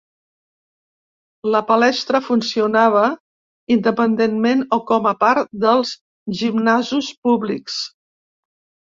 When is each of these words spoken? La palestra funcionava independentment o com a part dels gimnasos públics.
La 1.55 1.59
palestra 1.67 2.21
funcionava 2.29 3.03
independentment 3.75 4.63
o 4.79 4.79
com 4.93 5.05
a 5.11 5.13
part 5.25 5.53
dels 5.67 5.93
gimnasos 6.41 7.11
públics. 7.29 7.77